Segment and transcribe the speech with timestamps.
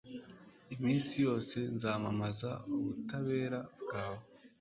[0.75, 4.23] iminsi yose nzamamaza ubutabera bwawe